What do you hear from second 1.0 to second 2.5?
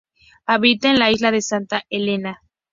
isla de Santa Helena.